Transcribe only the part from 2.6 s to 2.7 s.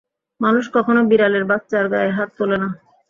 না।